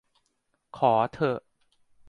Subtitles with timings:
[0.77, 1.39] ขอเถอะ